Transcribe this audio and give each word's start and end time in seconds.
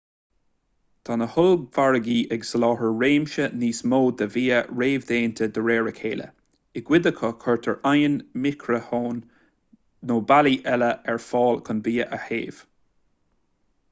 tá 1.07 1.15
na 1.21 1.25
hollmhargaí 1.33 2.15
ag 2.37 2.45
soláthar 2.51 2.93
réimse 3.03 3.45
níos 3.63 3.81
mó 3.91 3.99
de 4.21 4.27
bhia 4.37 4.61
réamhdhéanta 4.79 5.49
de 5.59 5.65
réir 5.67 5.91
a 5.93 5.93
chéile 5.99 6.27
i 6.81 6.85
gcuid 6.89 7.11
acu 7.11 7.31
cuirtear 7.45 7.77
oigheann 7.91 8.17
micreathonn 8.49 9.23
nó 10.13 10.19
bealaí 10.35 10.57
eile 10.75 10.91
ar 11.15 11.23
fáil 11.29 11.65
chun 11.71 11.85
bia 11.89 12.09
a 12.21 12.23
théamh 12.27 12.65